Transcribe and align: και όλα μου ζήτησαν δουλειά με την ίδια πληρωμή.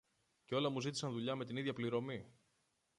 και 0.45 0.55
όλα 0.55 0.69
μου 0.69 0.81
ζήτησαν 0.81 1.11
δουλειά 1.11 1.35
με 1.35 1.45
την 1.45 1.57
ίδια 1.57 1.73
πληρωμή. 1.73 2.27